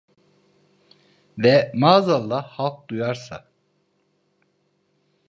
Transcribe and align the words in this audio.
Ve 1.37 1.71
maazallah 1.73 2.47
halk 2.47 2.89
duyarsa… 2.89 3.47